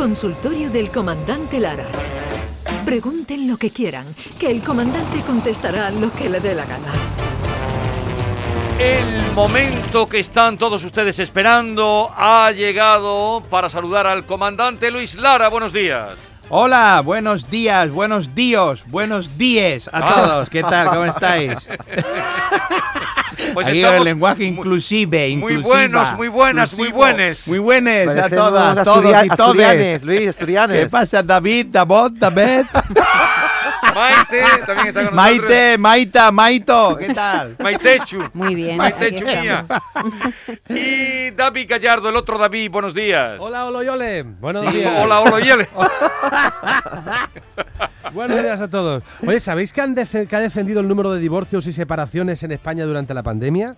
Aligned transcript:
Consultorio 0.00 0.70
del 0.70 0.90
Comandante 0.90 1.60
Lara. 1.60 1.84
Pregunten 2.86 3.46
lo 3.46 3.58
que 3.58 3.68
quieran, 3.68 4.06
que 4.38 4.50
el 4.50 4.62
comandante 4.62 5.20
contestará 5.26 5.90
lo 5.90 6.10
que 6.10 6.30
le 6.30 6.40
dé 6.40 6.54
la 6.54 6.64
gana. 6.64 6.90
El 8.78 9.32
momento 9.34 10.08
que 10.08 10.18
están 10.20 10.56
todos 10.56 10.82
ustedes 10.84 11.18
esperando 11.18 12.10
ha 12.16 12.50
llegado 12.52 13.42
para 13.50 13.68
saludar 13.68 14.06
al 14.06 14.24
comandante 14.24 14.90
Luis 14.90 15.16
Lara. 15.16 15.48
Buenos 15.50 15.74
días. 15.74 16.14
Hola, 16.48 17.02
buenos 17.04 17.50
días, 17.50 17.90
buenos 17.90 18.34
días, 18.34 18.82
buenos 18.86 19.36
días 19.36 19.86
a 19.92 19.98
Ah. 19.98 20.14
todos. 20.14 20.48
¿Qué 20.48 20.62
tal? 20.62 20.88
¿Cómo 20.88 21.04
estáis? 21.14 21.68
Pues 23.54 23.66
Aquí 23.68 23.78
estamos 23.78 23.98
el 23.98 24.04
lenguaje 24.04 24.44
inclusive, 24.44 25.36
muy 25.36 25.52
inclusiva, 25.54 25.74
buenas, 25.76 26.16
muy 26.16 26.28
buenas, 26.28 26.74
muy 26.78 26.88
buenes. 26.88 27.48
Muy 27.48 27.58
buenas 27.58 28.16
a 28.16 28.28
todas, 28.28 28.82
todos 28.84 29.04
asturia- 29.04 29.24
y 29.24 29.28
todes. 29.30 30.04
Luis, 30.04 30.28
asturianes. 30.28 30.84
¿Qué 30.84 30.90
pasa, 30.90 31.22
David, 31.22 31.66
David, 31.70 32.12
David? 32.18 32.66
Maite 33.94 34.44
también 34.66 34.88
está 34.88 35.04
con 35.06 35.14
nosotros. 35.14 35.14
Maite, 35.14 35.78
Maita, 35.78 36.30
Maito, 36.32 36.96
¿qué 36.96 37.12
tal? 37.12 37.56
Maitechu. 37.58 38.22
Muy 38.34 38.54
bien. 38.54 38.76
Maitechu 38.76 39.24
mía. 39.24 39.64
Y 40.68 41.30
David 41.32 41.66
Gallardo, 41.68 42.08
el 42.08 42.16
otro 42.16 42.38
David, 42.38 42.70
buenos 42.70 42.94
días. 42.94 43.36
Hola, 43.40 43.66
hola, 43.66 43.82
Yole. 43.82 44.22
Buenos 44.22 44.70
Sí, 44.70 44.78
días. 44.78 44.92
hola, 44.96 45.20
hola, 45.20 45.40
Yele. 45.40 45.68
Buenos 48.14 48.42
días 48.42 48.60
a 48.60 48.68
todos. 48.68 49.02
Oye, 49.26 49.40
¿sabéis 49.40 49.72
que, 49.72 49.80
han 49.80 49.94
defe- 49.94 50.26
que 50.26 50.34
ha 50.36 50.40
descendido 50.40 50.80
el 50.80 50.88
número 50.88 51.12
de 51.12 51.20
divorcios 51.20 51.66
y 51.66 51.72
separaciones 51.72 52.42
en 52.42 52.52
España 52.52 52.84
durante 52.86 53.12
la 53.14 53.22
pandemia? 53.22 53.76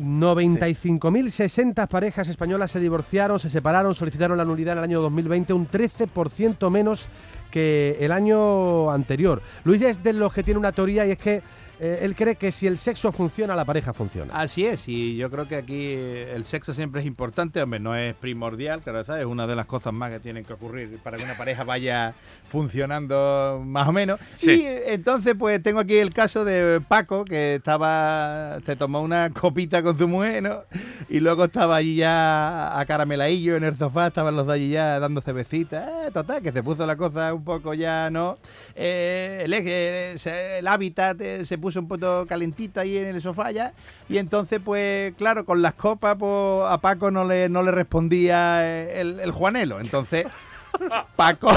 95.060 0.00 1.86
parejas 1.86 2.28
españolas 2.28 2.70
se 2.70 2.80
divorciaron, 2.80 3.38
se 3.38 3.48
separaron, 3.50 3.94
solicitaron 3.94 4.36
la 4.38 4.44
nulidad 4.44 4.72
en 4.72 4.78
el 4.78 4.84
año 4.84 5.00
2020, 5.02 5.52
un 5.52 5.68
13% 5.68 6.70
menos 6.70 7.06
que 7.50 7.96
el 8.00 8.10
año 8.10 8.90
anterior. 8.90 9.40
Luis 9.64 9.82
es 9.82 10.02
de 10.02 10.12
los 10.14 10.32
que 10.32 10.42
tiene 10.42 10.58
una 10.58 10.72
teoría 10.72 11.06
y 11.06 11.12
es 11.12 11.18
que 11.18 11.42
eh, 11.80 12.00
él 12.02 12.14
cree 12.14 12.36
que 12.36 12.52
si 12.52 12.66
el 12.66 12.78
sexo 12.78 13.12
funciona, 13.12 13.54
la 13.54 13.64
pareja 13.64 13.92
funciona. 13.92 14.34
Así 14.34 14.64
es, 14.64 14.88
y 14.88 15.16
yo 15.16 15.30
creo 15.30 15.48
que 15.48 15.56
aquí 15.56 15.92
el 15.92 16.44
sexo 16.44 16.74
siempre 16.74 17.00
es 17.00 17.06
importante, 17.06 17.62
hombre, 17.62 17.80
no 17.80 17.94
es 17.94 18.14
primordial, 18.14 18.80
claro, 18.82 19.04
¿sabes? 19.04 19.22
Es 19.22 19.26
una 19.26 19.46
de 19.46 19.56
las 19.56 19.66
cosas 19.66 19.92
más 19.92 20.10
que 20.10 20.20
tienen 20.20 20.44
que 20.44 20.52
ocurrir 20.52 20.98
para 21.02 21.16
que 21.16 21.24
una 21.24 21.36
pareja 21.36 21.64
vaya 21.64 22.14
funcionando 22.46 23.62
más 23.64 23.88
o 23.88 23.92
menos. 23.92 24.20
Sí. 24.36 24.50
Y 24.50 24.66
eh, 24.66 24.94
entonces, 24.94 25.34
pues 25.38 25.62
tengo 25.62 25.80
aquí 25.80 25.96
el 25.96 26.12
caso 26.12 26.44
de 26.44 26.80
Paco, 26.86 27.24
que 27.24 27.56
estaba, 27.56 28.60
se 28.64 28.76
tomó 28.76 29.02
una 29.02 29.30
copita 29.30 29.82
con 29.82 29.98
su 29.98 30.08
mujer, 30.08 30.42
¿no? 30.42 30.62
Y 31.08 31.20
luego 31.20 31.44
estaba 31.44 31.76
allí 31.76 31.96
ya 31.96 32.78
a 32.78 32.84
carameladillo 32.86 33.56
en 33.56 33.64
el 33.64 33.76
sofá, 33.76 34.08
estaban 34.08 34.36
los 34.36 34.46
dos 34.46 34.54
allí 34.54 34.70
ya 34.70 34.98
dando 35.00 35.20
cervecitas, 35.20 35.88
eh, 36.06 36.10
total, 36.12 36.42
que 36.42 36.52
se 36.52 36.62
puso 36.62 36.86
la 36.86 36.96
cosa 36.96 37.34
un 37.34 37.44
poco 37.44 37.74
ya, 37.74 38.10
¿no? 38.10 38.38
Eh, 38.74 39.42
el, 39.44 39.52
el 39.52 40.66
hábitat 40.66 41.20
eh, 41.20 41.44
se 41.44 41.58
puso 41.64 41.80
un 41.80 41.88
poco 41.88 42.26
calentito 42.26 42.78
ahí 42.78 42.98
en 42.98 43.06
el 43.06 43.22
sofá 43.22 43.50
ya. 43.50 43.72
Y 44.06 44.18
entonces, 44.18 44.60
pues, 44.62 45.14
claro, 45.16 45.46
con 45.46 45.62
las 45.62 45.72
copas, 45.72 46.14
pues 46.18 46.66
a 46.68 46.76
Paco 46.82 47.10
no 47.10 47.24
le, 47.24 47.48
no 47.48 47.62
le 47.62 47.70
respondía 47.70 48.58
eh, 48.66 49.00
el, 49.00 49.18
el 49.18 49.30
Juanelo. 49.30 49.80
Entonces, 49.80 50.26
Paco. 51.16 51.48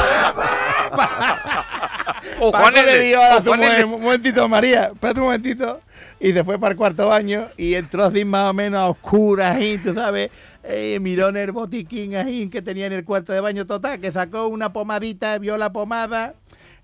O 2.40 2.52
Paco 2.54 2.72
Juan 2.72 2.86
le 2.86 3.00
dio 3.02 3.22
a 3.22 3.42
mujer, 3.42 3.84
un 3.84 4.02
momentito, 4.02 4.48
María, 4.48 4.86
espérate 4.94 5.20
un 5.20 5.26
momentito. 5.26 5.82
Y 6.22 6.32
fue 6.32 6.58
para 6.58 6.72
el 6.72 6.78
cuarto 6.78 7.08
baño 7.08 7.50
y 7.58 7.74
entró 7.74 8.06
así 8.06 8.24
más 8.24 8.52
o 8.52 8.54
menos 8.54 8.80
a 8.80 8.88
oscuras 8.88 9.58
ahí, 9.58 9.78
tú 9.78 9.94
sabes. 9.94 10.32
Eh, 10.64 11.00
miró 11.02 11.28
en 11.28 11.36
el 11.36 11.52
botiquín 11.52 12.16
ahí 12.16 12.48
que 12.48 12.62
tenía 12.62 12.86
en 12.86 12.94
el 12.94 13.04
cuarto 13.04 13.34
de 13.34 13.42
baño 13.42 13.66
total, 13.66 14.00
que 14.00 14.14
sacó 14.14 14.48
una 14.48 14.72
pomadita, 14.72 15.38
vio 15.38 15.58
la 15.58 15.74
pomada 15.74 16.34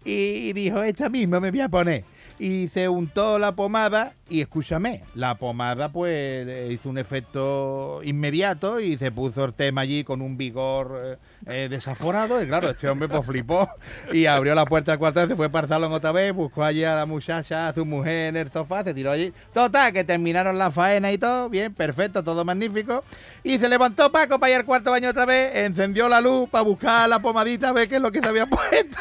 y, 0.03 0.49
y 0.49 0.53
dijo, 0.53 0.83
esta 0.83 1.07
misma 1.07 1.39
me 1.39 1.51
voy 1.51 1.61
a 1.61 1.69
poner. 1.69 2.03
Y 2.44 2.67
se 2.67 2.90
untó 2.90 3.40
la 3.40 3.56
pomada 3.56 4.16
y 4.29 4.41
escúchame, 4.41 5.03
la 5.16 5.35
pomada 5.35 5.94
pues 5.94 6.72
hizo 6.72 6.90
un 6.90 6.97
efecto 6.97 8.01
inmediato 8.03 8.81
y 8.81 8.97
se 8.97 9.12
puso 9.12 9.45
el 9.45 9.53
tema 9.53 9.81
allí 9.81 10.03
con 10.03 10.22
un 10.22 10.35
vigor 10.38 11.00
eh, 11.03 11.17
eh, 11.45 11.67
desaforado 11.69 12.41
y 12.41 12.47
claro, 12.47 12.69
este 12.69 12.90
hombre 12.90 13.07
pues 13.07 13.25
flipó 13.25 13.69
y 14.12 14.25
abrió 14.25 14.56
la 14.56 14.66
puerta 14.66 14.91
del 14.91 15.00
cuarto, 15.00 15.25
se 15.28 15.35
fue 15.35 15.50
para 15.50 15.66
el 15.66 15.69
salón 15.69 15.94
otra 15.94 16.12
vez, 16.12 16.34
buscó 16.34 16.63
allí 16.63 16.84
a 16.84 16.95
la 16.95 17.06
muchacha, 17.06 17.69
a 17.69 17.73
su 17.73 17.85
mujer 17.85 18.29
en 18.29 18.38
el 18.38 18.51
sofá, 18.51 18.84
se 18.84 18.94
tiró 18.94 19.12
allí. 19.12 19.31
Total, 19.53 19.94
que 19.94 20.03
terminaron 20.03 20.57
la 20.57 20.72
faena 20.72 21.12
y 21.12 21.17
todo, 21.17 21.47
bien, 21.47 21.73
perfecto, 21.73 22.23
todo 22.23 22.44
magnífico. 22.44 23.03
Y 23.44 23.57
se 23.57 23.69
levantó 23.69 24.12
Paco 24.12 24.40
para 24.40 24.51
ir 24.51 24.57
al 24.57 24.66
cuarto 24.66 24.91
baño 24.91 25.09
otra 25.09 25.25
vez, 25.25 25.56
encendió 25.56 26.09
la 26.09 26.19
luz 26.19 26.50
para 26.50 26.63
buscar 26.63 27.07
la 27.07 27.19
pomadita, 27.19 27.69
a 27.69 27.73
ver 27.73 27.88
qué 27.88 27.97
es 27.97 28.01
lo 28.01 28.12
que 28.12 28.19
se 28.19 28.28
había 28.28 28.46
puesto. 28.47 28.97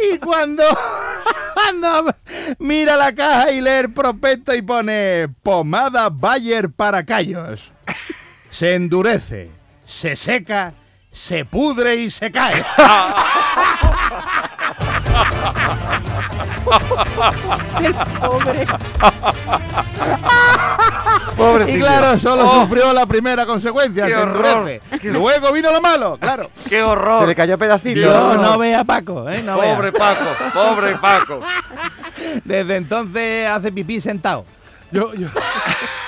Y 0.00 0.18
cuando, 0.18 0.64
mira 2.58 2.96
la 2.96 3.14
caja 3.14 3.52
y 3.52 3.60
lee 3.60 3.70
el 3.70 3.92
prospecto 3.92 4.54
y 4.54 4.62
pone 4.62 5.28
pomada 5.42 6.08
Bayer 6.10 6.70
para 6.70 7.04
callos. 7.04 7.72
Se 8.50 8.74
endurece, 8.74 9.50
se 9.84 10.16
seca, 10.16 10.74
se 11.10 11.44
pudre 11.44 11.96
y 11.96 12.10
se 12.10 12.30
cae. 12.30 12.64
Pobre. 18.20 18.66
Y 21.34 21.36
Pobrecillo. 21.36 21.84
claro, 21.84 22.18
solo 22.18 22.44
Oh. 22.48 22.62
sufrió 22.62 22.92
la 22.92 23.06
primera 23.06 23.44
consecuencia, 23.44 24.06
Qué 24.06 24.12
se 24.12 24.16
horror. 24.18 24.46
endurece. 24.46 24.80
Luego 25.10 25.52
vino 25.52 25.72
lo 25.72 25.80
malo, 25.80 26.16
claro. 26.20 26.50
¡Qué 26.64 26.70
Se 26.70 26.82
horror! 26.82 27.26
le 27.28 27.34
cayó 27.34 27.58
pedacito. 27.58 28.00
Yo 28.00 28.34
no 28.36 28.56
vea 28.58 28.80
a 28.80 28.84
Paco, 28.84 29.28
¿eh? 29.28 29.42
No 29.42 29.58
vea. 29.58 29.74
Pobre 29.74 29.92
Paco, 29.92 30.24
pobre 30.52 30.96
Paco. 30.96 31.40
Desde 32.44 32.76
entonces 32.76 33.48
hace 33.48 33.72
pipí 33.72 34.00
sentado. 34.00 34.44
Yo, 34.90 35.12
yo, 35.14 35.26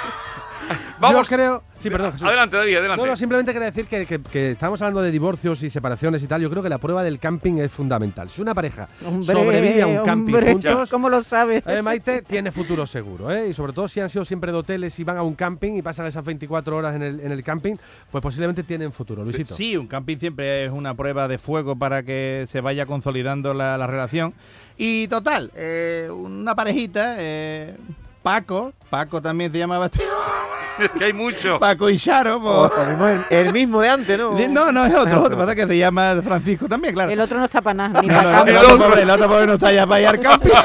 Vamos. 1.00 1.28
yo 1.28 1.36
creo... 1.36 1.62
Sí, 1.78 1.90
perdón, 1.90 2.12
Jesús. 2.12 2.26
Adelante, 2.26 2.56
David, 2.56 2.76
adelante. 2.78 3.04
No, 3.04 3.10
no, 3.10 3.16
simplemente 3.18 3.52
quería 3.52 3.66
decir 3.66 3.84
que, 3.86 4.06
que- 4.06 4.22
que 4.22 4.50
estamos 4.52 4.80
hablando 4.80 5.02
de 5.02 5.10
divorcios 5.10 5.62
y 5.62 5.68
separaciones 5.68 6.22
y 6.22 6.26
tal. 6.26 6.40
Yo 6.40 6.48
creo 6.48 6.62
que 6.62 6.70
la 6.70 6.78
prueba 6.78 7.04
del 7.04 7.18
camping 7.18 7.58
es 7.58 7.70
fundamental. 7.70 8.30
Si 8.30 8.40
una 8.40 8.54
pareja 8.54 8.88
Hombre, 9.06 9.34
sobrevive 9.34 9.82
a 9.82 9.86
un 9.86 10.04
camping 10.04 10.34
hombre, 10.34 10.52
juntos, 10.52 10.90
¿Cómo 10.90 11.10
lo 11.10 11.20
sabes? 11.20 11.62
eh, 11.66 11.82
Maite 11.82 12.22
tiene 12.22 12.50
futuro 12.50 12.86
seguro. 12.86 13.30
¿eh? 13.30 13.48
Y 13.48 13.52
sobre 13.52 13.74
todo 13.74 13.88
si 13.88 14.00
han 14.00 14.08
sido 14.08 14.24
siempre 14.24 14.52
de 14.52 14.58
hoteles 14.58 14.98
y 14.98 15.04
van 15.04 15.18
a 15.18 15.22
un 15.22 15.34
camping 15.34 15.74
y 15.74 15.82
pasan 15.82 16.06
esas 16.06 16.24
24 16.24 16.74
horas 16.76 16.96
en 16.96 17.02
el, 17.02 17.20
en 17.20 17.30
el 17.30 17.44
camping, 17.44 17.74
pues 18.10 18.22
posiblemente 18.22 18.62
tienen 18.62 18.90
futuro, 18.90 19.22
Luisito. 19.22 19.54
Sí, 19.54 19.76
un 19.76 19.86
camping 19.86 20.16
siempre 20.16 20.64
es 20.64 20.70
una 20.72 20.94
prueba 20.94 21.28
de 21.28 21.36
fuego 21.36 21.76
para 21.76 22.02
que 22.04 22.46
se 22.48 22.62
vaya 22.62 22.86
consolidando 22.86 23.52
la, 23.52 23.76
la 23.76 23.86
relación. 23.86 24.32
Y 24.78 25.08
total, 25.08 25.52
eh, 25.54 26.08
una 26.10 26.54
parejita, 26.54 27.16
eh, 27.18 27.76
Paco, 28.22 28.72
Paco 28.90 29.20
también 29.22 29.52
se 29.52 29.58
llamaba 29.58 29.86
este 29.86 30.02
Es 30.02 30.08
que 30.98 31.04
hay 31.04 31.12
mucho. 31.12 31.58
Paco 31.58 31.88
y 31.90 31.98
Charo. 31.98 32.36
O- 32.36 32.66
o 32.66 32.84
mismo 32.86 33.06
el, 33.08 33.20
el 33.30 33.52
mismo 33.52 33.80
de 33.80 33.88
antes, 33.88 34.18
¿no? 34.18 34.32
no, 34.32 34.72
no, 34.72 34.86
es 34.86 34.94
otro, 34.94 35.12
Es 35.12 35.18
otro, 35.18 35.36
pasa 35.38 35.54
que 35.54 35.66
se 35.66 35.78
llama 35.78 36.16
Francisco 36.22 36.68
también, 36.68 36.94
claro. 36.94 37.10
El 37.10 37.20
otro 37.20 37.38
no 37.38 37.44
está 37.44 37.60
para 37.62 37.74
nada, 37.74 38.00
ni 38.02 38.08
No, 38.08 38.14
para 38.14 38.32
no, 38.32 38.44
el, 38.46 38.56
otro 38.56 38.78
pobre, 38.78 39.02
el 39.02 39.10
otro 39.10 39.28
pobre 39.28 39.46
no 39.46 39.52
está 39.54 39.72
ya 39.72 39.86
para 39.86 40.00
ir 40.00 40.06
al 40.08 40.20
camping. 40.20 40.50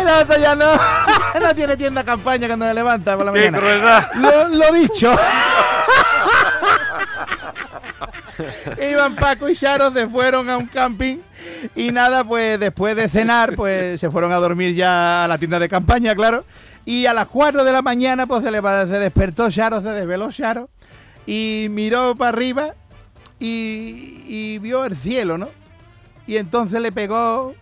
el 0.00 0.08
otro 0.08 0.36
ya 0.40 0.54
no, 0.54 0.66
no 1.40 1.54
tiene 1.54 1.76
tienda 1.76 2.04
campaña 2.04 2.46
cuando 2.46 2.66
se 2.66 2.74
levanta 2.74 3.16
por 3.16 3.26
la 3.26 3.32
¡Qué 3.32 3.38
mañana. 3.50 3.58
crueldad! 3.58 4.08
Lo, 4.14 4.48
lo 4.48 4.72
dicho. 4.72 5.14
Iban 8.90 9.14
Paco 9.16 9.48
y 9.48 9.56
Charo, 9.56 9.90
se 9.92 10.06
fueron 10.08 10.50
a 10.50 10.58
un 10.58 10.66
camping 10.66 11.18
y 11.74 11.90
nada, 11.92 12.24
pues 12.24 12.58
después 12.60 12.96
de 12.96 13.08
cenar, 13.08 13.54
pues 13.54 14.00
se 14.00 14.10
fueron 14.10 14.32
a 14.32 14.36
dormir 14.36 14.74
ya 14.74 15.24
a 15.24 15.28
la 15.28 15.38
tienda 15.38 15.58
de 15.58 15.68
campaña, 15.68 16.14
claro. 16.14 16.44
Y 16.84 17.06
a 17.06 17.14
las 17.14 17.26
4 17.26 17.64
de 17.64 17.72
la 17.72 17.82
mañana, 17.82 18.26
pues 18.26 18.44
se, 18.44 18.50
le, 18.50 18.60
se 18.60 18.98
despertó 18.98 19.50
Charo, 19.50 19.80
se 19.80 19.88
desveló 19.90 20.30
Charo 20.30 20.68
y 21.26 21.66
miró 21.70 22.14
para 22.14 22.28
arriba 22.30 22.74
y, 23.40 24.22
y 24.26 24.58
vio 24.58 24.84
el 24.84 24.96
cielo, 24.96 25.36
¿no? 25.36 25.48
Y 26.26 26.36
entonces 26.36 26.80
le 26.80 26.92
pegó 26.92 27.54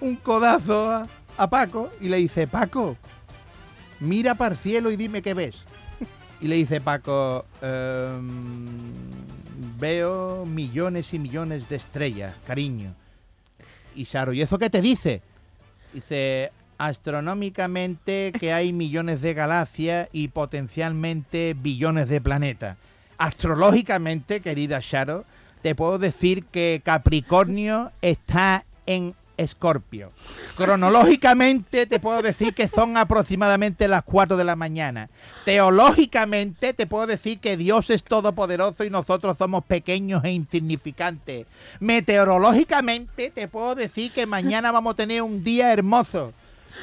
un 0.00 0.16
codazo 0.16 0.90
a, 0.90 1.06
a 1.36 1.50
Paco 1.50 1.90
y 2.00 2.08
le 2.08 2.16
dice, 2.16 2.46
Paco, 2.46 2.96
mira 4.00 4.34
para 4.34 4.54
el 4.54 4.60
cielo 4.60 4.90
y 4.90 4.96
dime 4.96 5.22
qué 5.22 5.34
ves. 5.34 5.56
Y 6.40 6.48
le 6.48 6.56
dice 6.56 6.80
Paco, 6.80 7.46
"Em, 7.62 8.92
veo 9.78 10.44
millones 10.44 11.14
y 11.14 11.18
millones 11.18 11.68
de 11.68 11.76
estrellas, 11.76 12.34
cariño. 12.46 12.94
Y 13.94 14.04
Saro, 14.06 14.32
¿y 14.32 14.42
eso 14.42 14.58
qué 14.58 14.70
te 14.70 14.80
dice? 14.80 15.22
Dice, 15.92 16.50
astronómicamente 16.78 18.32
que 18.38 18.52
hay 18.52 18.72
millones 18.72 19.22
de 19.22 19.34
galaxias 19.34 20.08
y 20.12 20.28
potencialmente 20.28 21.54
billones 21.56 22.08
de 22.08 22.20
planetas. 22.20 22.76
Astrológicamente, 23.18 24.40
querida 24.40 24.80
Sharo, 24.80 25.24
te 25.62 25.74
puedo 25.74 25.98
decir 25.98 26.44
que 26.44 26.82
Capricornio 26.84 27.92
está 28.02 28.64
en 28.86 29.14
Escorpio. 29.36 30.12
Cronológicamente 30.56 31.86
te 31.86 32.00
puedo 32.00 32.22
decir 32.22 32.54
que 32.54 32.68
son 32.68 32.96
aproximadamente 32.96 33.88
las 33.88 34.04
4 34.04 34.36
de 34.36 34.44
la 34.44 34.56
mañana. 34.56 35.10
Teológicamente 35.44 36.72
te 36.74 36.86
puedo 36.86 37.06
decir 37.06 37.38
que 37.40 37.56
Dios 37.56 37.90
es 37.90 38.04
todopoderoso 38.04 38.84
y 38.84 38.90
nosotros 38.90 39.36
somos 39.38 39.64
pequeños 39.64 40.24
e 40.24 40.30
insignificantes. 40.30 41.46
Meteorológicamente 41.80 43.30
te 43.30 43.48
puedo 43.48 43.74
decir 43.74 44.12
que 44.12 44.26
mañana 44.26 44.72
vamos 44.72 44.92
a 44.92 44.96
tener 44.96 45.22
un 45.22 45.42
día 45.42 45.72
hermoso. 45.72 46.32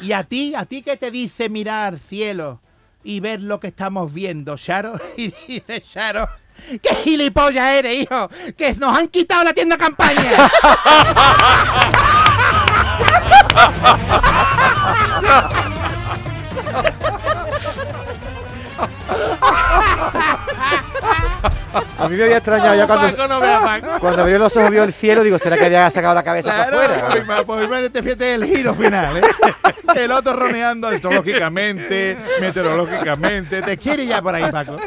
Y 0.01 0.13
a 0.13 0.23
ti, 0.23 0.53
a 0.55 0.65
ti 0.65 0.81
que 0.81 0.97
te 0.97 1.11
dice 1.11 1.49
mirar 1.49 1.99
cielo 1.99 2.59
y 3.03 3.19
ver 3.19 3.41
lo 3.41 3.59
que 3.59 3.67
estamos 3.67 4.13
viendo, 4.13 4.55
Sharo, 4.57 4.93
y 5.17 5.33
dice 5.47 5.83
Sharo, 5.85 6.29
¡qué 6.81 6.95
gilipollas 7.03 7.75
eres, 7.75 7.95
hijo! 8.03 8.29
¡Que 8.57 8.73
nos 8.75 8.97
han 8.97 9.07
quitado 9.07 9.43
la 9.43 9.53
tienda 9.53 9.77
campaña! 9.77 10.51
야! 15.27 17.20
A 21.97 22.09
mí 22.09 22.17
me 22.17 22.23
había 22.23 22.37
extrañado 22.37 22.75
ya 22.75 22.87
cuando, 22.87 23.27
no 23.27 23.99
cuando 23.99 24.21
abrió 24.21 24.37
los 24.37 24.55
ojos 24.57 24.69
vio 24.71 24.83
el 24.83 24.91
cielo, 24.93 25.23
digo, 25.23 25.37
¿será 25.39 25.57
que 25.57 25.65
había 25.65 25.89
sacado 25.91 26.13
la 26.15 26.23
cabeza 26.23 26.53
Claro, 26.53 26.77
para 26.77 26.95
afuera? 27.07 27.43
pues, 27.45 27.67
pues, 27.67 27.91
te 27.91 28.03
fíjate 28.03 28.33
el 28.35 28.45
giro 28.45 28.73
final, 28.73 29.17
¿eh? 29.17 29.21
El 29.95 30.11
otro 30.11 30.33
roneando 30.33 30.87
astrológicamente, 30.87 32.17
meteorológicamente. 32.39 33.61
Te 33.61 33.77
quiere 33.77 34.05
ya 34.05 34.21
por 34.21 34.35
ahí, 34.35 34.49
Paco. 34.51 34.77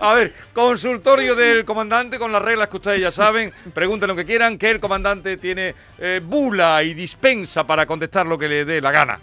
A 0.00 0.14
ver, 0.14 0.32
consultorio 0.52 1.34
del 1.34 1.64
comandante 1.64 2.18
con 2.18 2.32
las 2.32 2.42
reglas 2.42 2.68
que 2.68 2.76
ustedes 2.76 3.00
ya 3.00 3.10
saben. 3.12 3.52
Pregunten 3.74 4.08
lo 4.08 4.16
que 4.16 4.24
quieran, 4.24 4.58
que 4.58 4.70
el 4.70 4.80
comandante 4.80 5.36
tiene 5.36 5.74
eh, 5.98 6.20
bula 6.24 6.82
y 6.82 6.94
dispensa 6.94 7.64
para 7.64 7.86
contestar 7.86 8.26
lo 8.26 8.38
que 8.38 8.48
le 8.48 8.64
dé 8.64 8.80
la 8.80 8.90
gana. 8.90 9.18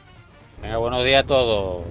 Venga, 0.62 0.78
buenos 0.78 1.04
días 1.04 1.24
a 1.24 1.28
todos. 1.28 1.84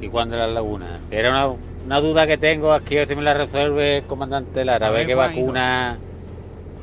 Y 0.00 0.08
Juan 0.08 0.30
de 0.30 0.36
las 0.36 0.50
Lagunas. 0.50 1.00
Era 1.10 1.30
una, 1.30 1.54
una 1.86 2.00
duda 2.00 2.26
que 2.26 2.36
tengo 2.38 2.72
aquí, 2.72 2.96
a 2.96 3.00
ver 3.00 3.08
si 3.08 3.16
me 3.16 3.22
la 3.22 3.34
resuelve 3.34 3.98
el 3.98 4.04
comandante 4.04 4.64
Lara. 4.64 4.86
A 4.86 4.90
ver 4.90 5.06
qué 5.06 5.14
vacuna 5.14 5.98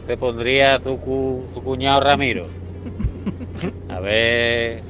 se 0.06 0.18
pondría 0.18 0.80
su, 0.80 0.98
cu- 1.00 1.46
su 1.50 1.62
cuñado 1.64 2.02
Ramiro. 2.02 2.48
A 3.90 4.00
ver, 4.00 4.82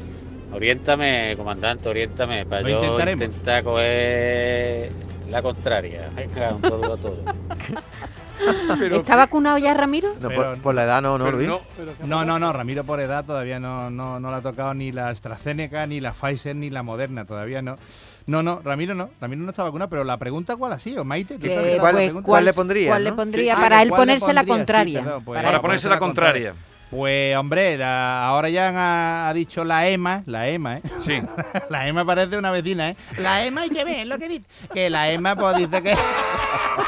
oriéntame, 0.54 1.34
comandante, 1.36 1.90
oriéntame, 1.90 2.46
para 2.46 2.62
yo 2.70 2.96
intentar 3.26 3.64
coger 3.64 4.92
la 5.30 5.42
contraria. 5.42 6.10
Un 6.56 6.62
saludo 6.62 6.94
a 6.94 6.98
todos. 6.98 7.20
¿Está 8.92 9.16
vacunado 9.16 9.58
ya 9.58 9.74
Ramiro? 9.74 10.10
No, 10.20 10.28
Pero- 10.30 10.44
por, 10.54 10.58
por 10.62 10.76
la 10.76 10.84
edad 10.84 11.02
no, 11.02 11.18
no, 11.18 11.32
Luis. 11.32 11.48
no, 11.48 11.62
No, 12.06 12.26
no, 12.26 12.40
no, 12.40 12.54
Ramiro 12.54 12.84
por 12.84 13.00
edad 13.00 13.24
todavía 13.26 13.60
no, 13.60 13.90
no, 13.90 14.20
no 14.20 14.30
le 14.32 14.36
ha 14.38 14.42
tocado 14.42 14.74
ni 14.74 14.92
la 14.92 15.10
AstraZeneca, 15.10 15.86
ni 15.88 16.00
la 16.00 16.14
Pfizer, 16.14 16.56
ni 16.56 16.70
la 16.70 16.84
Moderna, 16.84 17.26
todavía 17.26 17.62
no. 17.62 17.76
No, 18.28 18.44
no, 18.44 18.62
Ramiro 18.64 18.94
no, 18.96 19.10
Ramiro 19.20 19.42
no 19.44 19.50
está 19.50 19.64
vacunado, 19.64 19.90
pero 19.90 20.04
la 20.04 20.18
pregunta 20.18 20.56
cuál 20.56 20.74
ha 20.74 20.80
sido, 20.80 21.04
Maite. 21.04 21.36
¿tú 21.36 21.42
te 21.42 21.54
has 21.56 21.60
Que- 21.60 21.64
quedado 21.64 21.80
¿Cuál- 21.82 21.96
pregunta? 21.96 22.26
cuál 22.26 22.46
le 22.46 22.54
pondría, 22.54 22.88
¿Cuál 22.90 23.04
no? 23.04 23.10
le 23.10 23.16
pondría 23.16 23.56
Sí. 23.56 23.62
para 23.62 23.78
Ah, 23.78 23.82
él 23.82 23.90
¿cuál 23.90 24.00
le 24.00 24.06
ponerse 24.14 24.34
la? 24.34 24.42
Sí, 24.42 24.48
contraria? 24.48 25.04
perdón, 25.04 25.24
pues, 25.24 25.44
Para 25.44 25.62
ponerse 25.62 25.90
la 25.90 26.00
contraria. 26.00 26.54
Pues 26.92 27.38
hombre, 27.38 27.78
la- 27.78 28.26
ahora 28.28 28.50
ya 28.50 28.68
ha, 28.68 29.30
ha 29.30 29.34
dicho 29.34 29.64
la 29.64 29.88
EMA, 29.88 30.24
la 30.26 30.50
EMA, 30.50 30.78
¿eh? 30.78 30.82
Sí. 31.00 31.22
La 31.70 31.88
EMA 31.88 32.04
parece 32.04 32.38
una 32.38 32.52
vecina, 32.52 32.90
¿eh? 32.90 32.98
La 33.18 33.46
EMA 33.46 33.62
hay 33.62 33.70
que 33.70 33.86
ver 33.86 34.06
lo 34.08 34.18
que 34.20 34.28
dice. 34.28 34.46
Que 34.74 34.90
la 34.90 35.10
EMA 35.10 35.38
pues 35.38 35.56
dice 35.56 35.82
que... 35.82 35.96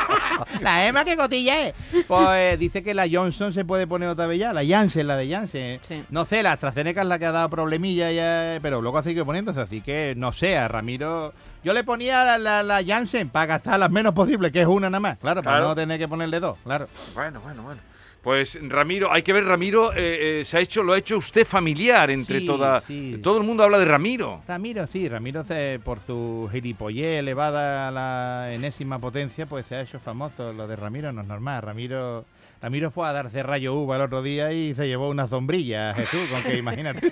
la 0.62 0.86
EMA 0.88 1.06
que 1.06 1.16
cotilla 1.18 1.68
es. 1.68 1.74
Pues 2.08 2.58
dice 2.60 2.84
que 2.84 2.94
la 2.94 3.06
Johnson 3.12 3.54
se 3.54 3.66
puede 3.66 3.88
poner 3.88 4.10
otra 4.10 4.28
vez 4.28 4.40
ya, 4.40 4.54
la 4.54 4.66
Janssen, 4.66 5.08
la 5.08 5.18
de 5.18 5.30
Janssen. 5.30 5.80
Sí. 5.88 6.04
No 6.10 6.26
sé, 6.26 6.44
la 6.44 6.54
AstraZeneca 6.54 7.02
es 7.02 7.08
la 7.08 7.20
que 7.20 7.26
ha 7.26 7.32
dado 7.32 7.50
problemilla 7.50 8.12
ya, 8.12 8.60
pero 8.62 8.82
luego 8.82 8.98
ha 8.98 9.04
seguido 9.04 9.26
poniéndose, 9.26 9.62
así 9.62 9.82
que 9.82 10.14
no 10.18 10.32
sé, 10.34 10.58
a 10.58 10.68
Ramiro... 10.68 11.34
Yo 11.64 11.72
le 11.72 11.86
ponía 11.86 12.26
la, 12.26 12.38
la, 12.38 12.62
la 12.62 12.84
Janssen 12.86 13.30
para 13.30 13.46
gastar 13.46 13.80
las 13.80 13.90
menos 13.90 14.14
posible, 14.14 14.52
que 14.52 14.60
es 14.62 14.68
una 14.68 14.90
nada 14.90 15.00
más, 15.00 15.18
claro, 15.18 15.42
para 15.42 15.56
Claro. 15.58 15.70
no 15.70 15.76
tener 15.76 15.98
que 15.98 16.10
ponerle 16.10 16.42
dos, 16.42 16.58
claro. 16.64 16.90
Bueno, 17.14 17.40
bueno, 17.42 17.64
bueno. 17.64 17.80
Pues 18.24 18.58
Ramiro, 18.70 19.12
hay 19.12 19.22
que 19.22 19.34
ver, 19.34 19.44
Ramiro, 19.44 19.92
eh, 19.94 20.40
eh, 20.40 20.46
se 20.46 20.56
ha 20.56 20.62
hecho, 20.62 20.82
lo 20.82 20.94
ha 20.94 20.98
hecho 20.98 21.18
usted 21.18 21.46
familiar 21.46 22.10
entre 22.10 22.40
Sí, 22.40 22.46
toda. 22.48 22.80
sí. 22.80 23.20
Todo 23.22 23.38
el 23.38 23.44
mundo 23.44 23.64
habla 23.64 23.78
de 23.78 23.84
Ramiro. 23.84 24.42
Ramiro, 24.48 24.88
sí, 24.88 25.10
Ramiro 25.10 25.44
se- 25.44 25.82
por 25.84 26.00
su 26.00 26.48
gilipollez 26.50 27.20
elevada 27.20 27.90
a 27.90 27.92
la 27.92 28.54
enésima 28.54 28.98
potencia, 28.98 29.46
pues 29.46 29.66
se 29.66 29.76
ha 29.76 29.82
hecho 29.82 30.00
famoso. 30.00 30.54
Lo 30.54 30.68
de 30.68 30.78
Ramiro 30.78 31.12
no 31.12 31.22
es 31.22 31.28
normal. 31.28 31.62
Ramiro, 31.64 32.24
Ramiro 32.64 32.90
fue 32.92 33.06
a 33.06 33.12
darse 33.12 33.44
rayo 33.44 33.74
uva 33.74 33.98
el 33.98 34.04
otro 34.04 34.22
día 34.22 34.54
y 34.54 34.74
se 34.74 34.88
llevó 34.88 35.10
una 35.10 35.28
sombrilla, 35.28 35.94
Jesús, 35.96 36.30
con 36.30 36.42
que 36.44 36.56
imagínate. 36.56 37.12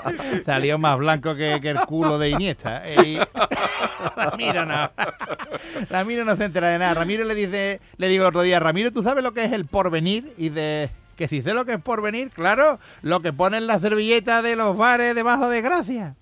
Salió 0.44 0.76
más 0.76 0.98
blanco 0.98 1.36
que, 1.36 1.60
que 1.62 1.70
el 1.70 1.78
culo 1.82 2.18
de 2.18 2.30
Iniesta. 2.30 2.82
Y 2.90 3.16
Ramiro 4.16 4.66
no. 4.66 4.90
Ramiro 5.88 6.24
no 6.24 6.34
se 6.34 6.46
entera 6.46 6.70
de 6.70 6.80
nada. 6.80 6.94
Ramiro 6.94 7.22
le 7.22 7.36
dice, 7.36 7.80
le 7.96 8.08
digo 8.08 8.24
el 8.24 8.30
otro 8.30 8.42
día, 8.42 8.58
Ramiro, 8.58 8.90
¿tú 8.90 9.04
sabes 9.04 9.22
lo 9.22 9.32
que 9.32 9.44
es 9.44 9.52
el 9.52 9.66
porvenir? 9.66 10.34
Y 10.36 10.48
de 10.48 10.90
que 11.14 11.28
si 11.28 11.42
sé 11.42 11.54
lo 11.54 11.64
que 11.64 11.74
es 11.74 11.80
porvenir, 11.80 12.30
claro, 12.30 12.80
lo 13.02 13.20
que 13.20 13.32
ponen 13.32 13.68
la 13.68 13.78
servilleta 13.78 14.42
de 14.42 14.56
los 14.56 14.76
bares 14.76 15.14
debajo 15.14 15.48
de 15.48 15.62
gracia. 15.62 16.16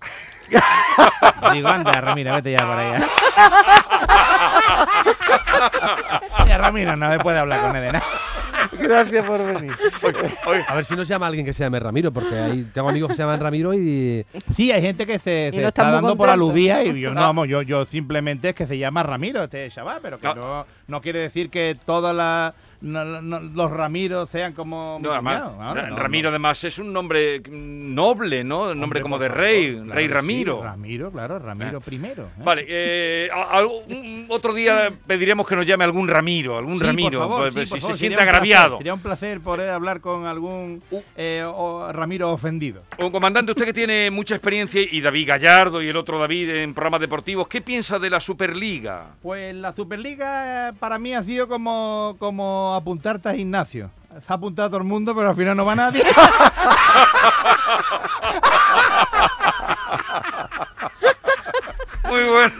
Digo, 1.51 1.67
anda, 1.67 1.99
Ramiro, 1.99 2.35
vete 2.35 2.51
ya 2.51 2.59
por 2.59 2.77
ya, 6.47 6.59
Ramiro, 6.59 6.95
no 6.95 7.11
se 7.11 7.19
puede 7.19 7.39
hablar 7.39 7.61
con 7.61 7.75
él 7.75 7.81
de 7.81 7.93
nada. 7.93 8.05
Gracias 8.79 9.25
por 9.25 9.45
venir. 9.45 9.71
A 10.67 10.75
ver 10.75 10.85
si 10.85 10.95
nos 10.95 11.07
llama 11.07 11.27
alguien 11.27 11.45
que 11.45 11.53
se 11.53 11.63
llame 11.63 11.79
Ramiro, 11.79 12.11
porque 12.11 12.35
ahí 12.35 12.63
tengo 12.73 12.89
amigos 12.89 13.09
que 13.09 13.15
se 13.15 13.23
llaman 13.23 13.39
Ramiro 13.39 13.73
y. 13.73 14.25
Sí, 14.51 14.71
hay 14.71 14.81
gente 14.81 15.05
que 15.05 15.19
se, 15.19 15.49
Y 15.51 15.55
se 15.57 15.61
no 15.61 15.67
está 15.69 15.91
dando 15.91 16.15
por 16.17 16.29
aludida 16.29 16.83
y 16.83 16.99
yo 16.99 17.13
no, 17.13 17.21
vamos, 17.27 17.47
yo, 17.47 17.61
yo 17.61 17.85
simplemente 17.85 18.49
es 18.49 18.55
que 18.55 18.67
se 18.67 18.77
llama 18.77 19.03
Ramiro 19.03 19.43
este 19.43 19.69
chaval, 19.69 19.99
pero 20.01 20.17
que 20.19 20.27
No. 20.27 20.35
no, 20.35 20.65
no 20.87 21.01
quiere 21.01 21.19
decir 21.19 21.49
que 21.49 21.75
todos 22.81 23.43
los 23.55 23.71
Ramiros 23.71 24.29
sean 24.29 24.53
como... 24.53 24.99
No, 25.01 25.11
además. 25.11 25.43
Ahora, 25.59 25.87
no, 25.89 25.95
Ramiro, 25.95 26.23
no. 26.23 26.29
además, 26.29 26.63
es 26.63 26.77
un 26.79 26.93
nombre 26.93 27.41
noble, 27.49 28.43
¿no? 28.43 28.63
Un 28.71 28.79
nombre 28.79 28.83
Hombre, 28.97 29.01
como 29.01 29.17
de 29.19 29.27
rey, 29.27 29.73
claro 29.75 29.93
rey 29.93 30.05
sí, 30.07 30.11
Ramiro. 30.13 30.63
Ramiro, 30.63 31.11
claro, 31.11 31.39
Ramiro 31.39 31.81
primero. 31.81 32.23
¿eh? 32.23 32.41
Vale, 32.43 32.65
eh, 32.67 33.29
a- 33.33 33.57
algo- 33.57 33.79
un- 33.87 34.25
otro 34.29 34.53
día 34.53 34.91
pediremos 35.05 35.47
que 35.47 35.55
nos 35.55 35.65
llame 35.65 35.83
algún 35.83 36.07
Ramiro, 36.07 36.57
algún 36.57 36.77
Sí, 36.79 36.85
Ramiro, 36.85 37.19
por 37.19 37.29
favor, 37.29 37.53
pues, 37.53 37.69
sí, 37.69 37.75
si 37.75 37.81
se 37.85 37.93
siente 37.93 38.15
placer, 38.15 38.33
agraviado. 38.35 38.77
sería 38.77 38.93
un 38.93 38.99
placer 39.01 39.41
poder 39.41 39.69
hablar 39.71 39.99
con 40.01 40.25
algún 40.25 40.81
Uh. 40.91 41.01
eh, 41.15 41.43
o- 41.45 41.91
Ramiro 41.91 42.31
ofendido. 42.31 42.83
Un 42.99 43.11
comandante, 43.11 43.51
usted 43.51 43.65
que 43.65 43.73
tiene 43.73 44.09
mucha 44.11 44.35
experiencia, 44.35 44.81
y 44.81 45.01
David 45.01 45.27
Gallardo 45.27 45.81
y 45.81 45.89
el 45.89 45.97
otro 45.97 46.19
David 46.19 46.49
en 46.49 46.73
programas 46.73 47.01
deportivos, 47.01 47.47
¿qué 47.47 47.61
piensa 47.61 47.99
de 47.99 48.09
la 48.09 48.19
Superliga? 48.19 49.15
Pues 49.21 49.55
la 49.55 49.73
Superliga 49.73 50.69
eh, 50.69 50.73
para 50.79 50.97
mí 50.99 51.13
ha 51.13 51.23
sido 51.23 51.47
como, 51.47 52.15
como 52.19 52.66
apuntarte 52.75 53.29
a 53.29 53.33
gimnasio. 53.33 53.89
Se 54.25 54.33
ha 54.33 54.35
apuntado 54.35 54.69
todo 54.69 54.79
el 54.79 54.85
mundo, 54.85 55.15
pero 55.15 55.29
al 55.29 55.35
final 55.35 55.55
no 55.55 55.65
va 55.65 55.75
nadie. 55.75 56.03
Muy 62.07 62.23
bueno. 62.23 62.53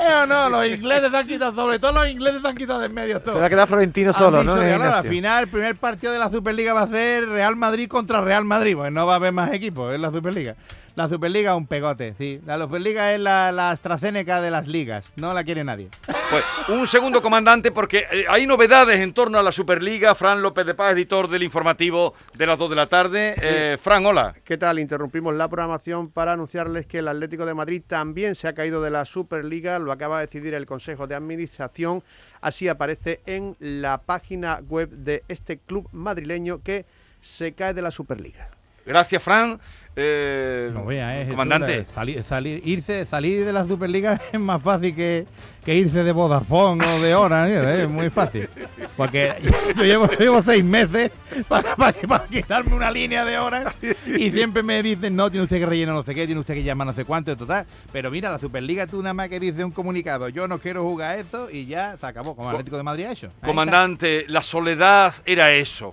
Eh, 0.00 0.24
no, 0.26 0.48
los 0.48 0.66
ingleses 0.66 1.10
se 1.10 1.16
han 1.16 1.26
quitado, 1.26 1.54
sobre 1.54 1.78
todo 1.78 1.92
los 1.92 2.08
ingleses 2.08 2.40
se 2.40 2.48
han 2.48 2.56
quitado 2.56 2.80
de 2.80 2.86
en 2.86 2.94
medio 2.94 3.20
todo. 3.20 3.34
Se 3.34 3.40
va 3.40 3.46
a 3.46 3.50
quedar 3.50 3.68
Florentino 3.68 4.12
solo, 4.12 4.42
¿no? 4.42 4.54
Claro, 4.56 4.94
al 4.96 5.04
final, 5.06 5.44
el 5.44 5.48
primer 5.50 5.76
partido 5.76 6.12
de 6.12 6.18
la 6.18 6.30
Superliga 6.30 6.72
va 6.72 6.82
a 6.82 6.88
ser 6.88 7.28
Real 7.28 7.54
Madrid 7.56 7.88
contra 7.88 8.20
Real 8.20 8.44
Madrid, 8.44 8.74
pues 8.76 8.92
no 8.92 9.06
va 9.06 9.14
a 9.14 9.16
haber 9.16 9.32
más 9.32 9.52
equipos 9.52 9.94
en 9.94 10.02
la 10.02 10.10
Superliga. 10.10 10.56
La 10.94 11.08
Superliga 11.08 11.52
es 11.52 11.56
un 11.56 11.66
pegote, 11.66 12.14
sí. 12.18 12.38
La 12.44 12.58
Superliga 12.58 13.14
es 13.14 13.20
la, 13.20 13.50
la 13.50 13.70
AstraZeneca 13.70 14.42
de 14.42 14.50
las 14.50 14.66
ligas, 14.66 15.10
no 15.16 15.32
la 15.32 15.42
quiere 15.42 15.64
nadie. 15.64 15.88
Pues 16.30 16.44
un 16.68 16.86
segundo 16.86 17.22
comandante, 17.22 17.72
porque 17.72 18.04
eh, 18.10 18.26
hay 18.28 18.46
novedades 18.46 19.00
en 19.00 19.14
torno 19.14 19.38
a 19.38 19.42
la 19.42 19.52
Superliga. 19.52 20.14
Fran 20.14 20.42
López 20.42 20.66
de 20.66 20.74
Paz, 20.74 20.92
editor 20.92 21.28
del 21.28 21.42
informativo 21.42 22.12
de 22.34 22.46
las 22.46 22.58
2 22.58 22.70
de 22.70 22.76
la 22.76 22.86
tarde. 22.86 23.34
Eh, 23.40 23.78
Fran, 23.82 24.04
hola. 24.04 24.34
¿Qué 24.44 24.58
tal? 24.58 24.78
Interrumpimos 24.78 25.34
la 25.34 25.48
programación 25.48 26.10
para 26.10 26.32
anunciarles 26.32 26.86
que 26.86 26.98
el 26.98 27.08
Atlético 27.08 27.46
de 27.46 27.54
Madrid 27.54 27.82
también 27.86 28.34
se 28.34 28.48
ha 28.48 28.54
caído 28.54 28.82
de 28.82 28.90
la 28.90 29.06
Superliga, 29.06 29.78
lo 29.78 29.92
acaba 29.92 30.20
de 30.20 30.26
decidir 30.26 30.52
el 30.52 30.66
Consejo 30.66 31.06
de 31.06 31.14
Administración, 31.14 32.02
así 32.42 32.68
aparece 32.68 33.20
en 33.24 33.56
la 33.60 33.98
página 33.98 34.60
web 34.68 34.90
de 34.90 35.22
este 35.28 35.56
club 35.56 35.88
madrileño 35.92 36.62
que 36.62 36.84
se 37.22 37.52
cae 37.52 37.72
de 37.72 37.80
la 37.80 37.90
Superliga. 37.90 38.50
Gracias, 38.84 39.22
Fran. 39.22 39.60
Eh, 39.94 40.70
No 40.72 40.86
vea, 40.86 41.20
eh, 41.20 41.28
comandante. 41.28 41.78
eh, 41.80 41.86
salir, 41.94 42.22
salir, 42.22 42.62
irse, 42.64 43.04
salir 43.04 43.44
de 43.44 43.52
la 43.52 43.66
Superliga 43.66 44.18
es 44.32 44.40
más 44.40 44.62
fácil 44.62 44.94
que, 44.94 45.26
que 45.64 45.74
irse 45.76 46.02
de 46.02 46.12
Vodafone 46.12 46.82
o 46.86 47.00
de 47.02 47.14
Orange, 47.14 47.56
eh, 47.58 47.82
es 47.82 47.90
muy 47.90 48.08
fácil. 48.08 48.48
Porque 48.96 49.34
yo 49.76 49.84
llevo, 49.84 50.06
llevo 50.18 50.42
seis 50.42 50.64
meses 50.64 51.10
para, 51.46 51.76
para, 51.76 51.92
para 52.08 52.24
quitarme 52.26 52.74
una 52.74 52.90
línea 52.90 53.22
de 53.26 53.36
Orange 53.38 53.94
y 54.06 54.30
siempre 54.30 54.62
me 54.62 54.82
dicen, 54.82 55.14
no, 55.14 55.30
tiene 55.30 55.44
usted 55.44 55.58
que 55.58 55.66
rellenar 55.66 55.94
no 55.94 56.02
sé 56.02 56.14
qué, 56.14 56.24
tiene 56.24 56.40
usted 56.40 56.54
que 56.54 56.62
llamar 56.62 56.86
no 56.86 56.94
sé 56.94 57.04
cuánto, 57.04 57.36
total. 57.36 57.66
Pero 57.92 58.10
mira, 58.10 58.30
la 58.30 58.38
Superliga 58.38 58.86
tú 58.86 59.02
nada 59.02 59.12
más 59.12 59.28
que 59.28 59.38
dices 59.38 59.62
un 59.62 59.72
comunicado, 59.72 60.30
yo 60.30 60.48
no 60.48 60.58
quiero 60.58 60.82
jugar 60.84 61.18
esto 61.18 61.50
y 61.50 61.66
ya 61.66 61.98
se 61.98 62.06
acabó, 62.06 62.34
como 62.34 62.48
Atlético 62.48 62.78
de 62.78 62.82
Madrid 62.82 63.04
ha 63.04 63.12
hecho. 63.12 63.26
Ahí 63.26 63.32
está. 63.34 63.46
Comandante, 63.46 64.24
la 64.28 64.42
soledad 64.42 65.14
era 65.26 65.52
eso. 65.52 65.92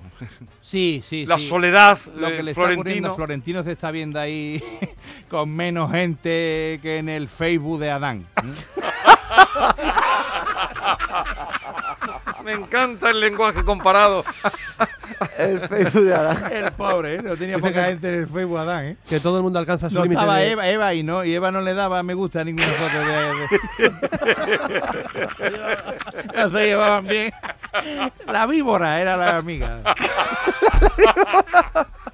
Sí, 0.61 1.01
sí, 1.03 1.25
La 1.25 1.37
sí. 1.39 1.47
soledad, 1.47 1.97
lo 2.15 2.27
que 2.27 2.43
le 2.43 2.51
está 2.51 2.61
Florentino. 2.63 3.11
a 3.11 3.15
Florentino 3.15 3.63
se 3.63 3.71
está 3.71 3.88
viendo 3.91 4.19
ahí 4.19 4.63
con 5.29 5.55
menos 5.55 5.91
gente 5.91 6.79
que 6.81 6.97
en 6.97 7.09
el 7.09 7.27
Facebook 7.27 7.79
de 7.79 7.91
Adán. 7.91 8.25
Me 12.45 12.53
encanta 12.53 13.09
el 13.09 13.19
lenguaje 13.19 13.63
comparado. 13.63 14.23
El 15.37 15.59
Facebook 15.61 16.03
de 16.05 16.13
Adán. 16.13 16.37
El 16.51 16.71
pobre, 16.71 17.15
¿eh? 17.15 17.21
No 17.21 17.35
tenía 17.35 17.55
Dice 17.57 17.67
poca 17.67 17.83
que- 17.83 17.89
gente 17.91 18.07
en 18.09 18.15
el 18.15 18.27
Facebook 18.27 18.57
Adán, 18.59 18.85
¿eh? 18.85 18.95
Que 19.07 19.19
todo 19.19 19.37
el 19.37 19.43
mundo 19.43 19.59
alcanza 19.59 19.89
su 19.89 19.95
No 19.95 20.03
límite. 20.03 20.19
estaba 20.21 20.37
de- 20.37 20.51
Eva, 20.51 20.69
Eva 20.69 20.93
y 20.93 21.03
no, 21.03 21.25
y 21.25 21.33
Eva 21.33 21.51
no 21.51 21.61
le 21.61 21.73
daba 21.73 22.03
me 22.03 22.13
gusta 22.13 22.41
a 22.41 22.43
ninguna 22.43 22.67
foto 22.67 22.99
de... 22.99 23.89
de- 23.89 24.69
no 26.35 26.49
se 26.57 26.65
llevaban 26.65 27.07
bien. 27.07 27.31
La 28.27 28.45
víbora 28.45 29.01
era 29.01 29.17
la 29.17 29.37
amiga. 29.37 29.81